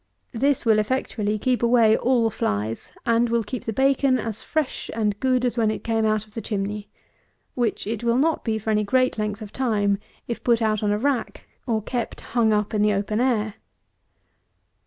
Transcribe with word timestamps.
This 0.33 0.65
will 0.65 0.79
effectually 0.79 1.37
keep 1.37 1.61
away 1.61 1.95
all 1.95 2.31
flies; 2.31 2.91
and 3.05 3.29
will 3.29 3.43
keep 3.43 3.65
the 3.65 3.71
bacon 3.71 4.17
as 4.17 4.41
fresh 4.41 4.89
and 4.95 5.19
good 5.19 5.45
as 5.45 5.59
when 5.59 5.69
it 5.69 5.83
came 5.83 6.05
out 6.07 6.25
of 6.25 6.33
the 6.33 6.41
chimney, 6.41 6.89
which 7.53 7.85
it 7.85 8.03
will 8.03 8.17
not 8.17 8.43
be 8.43 8.57
for 8.57 8.71
any 8.71 8.83
great 8.83 9.19
length 9.19 9.43
of 9.43 9.53
time, 9.53 9.99
if 10.27 10.43
put 10.43 10.59
on 10.59 10.89
a 10.91 10.97
rack, 10.97 11.47
or 11.67 11.83
kept 11.83 12.21
hung 12.21 12.51
up 12.51 12.73
in 12.73 12.81
the 12.81 12.93
open 12.95 13.21
air. 13.21 13.53